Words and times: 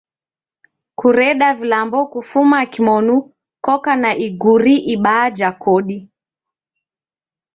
Kureda 0.95 1.53
vilambo 1.53 1.99
kufuma 2.13 2.59
kimonu 2.73 3.15
koko 3.65 3.91
na 4.01 4.11
iguri 4.27 4.75
ibaa 4.93 5.27
ja 5.39 5.49
kodi. 5.63 5.97